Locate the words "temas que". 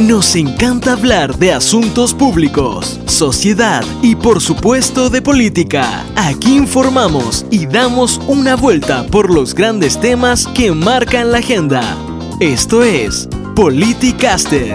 10.00-10.72